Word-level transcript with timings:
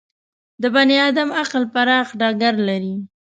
د 0.61 0.63
بني 0.75 0.97
ادم 1.09 1.29
عقل 1.39 1.63
پراخ 1.73 2.07
ډګر 2.19 2.55
لري. 2.69 2.95